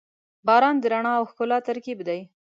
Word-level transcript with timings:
•باران 0.47 0.75
د 0.79 0.85
رڼا 0.91 1.11
او 1.19 1.23
ښکلا 1.31 1.57
ترکیب 1.67 1.99
دی. 2.07 2.19